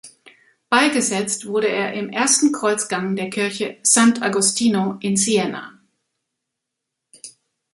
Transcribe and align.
Beigesetzt 0.71 1.45
wurde 1.45 1.67
er 1.67 1.93
im 1.93 2.09
ersten 2.09 2.51
Kreuzgang 2.51 3.15
der 3.15 3.29
Kirche 3.29 3.77
Sant’Agostino 3.83 4.97
in 4.99 5.15
Siena. 5.15 5.79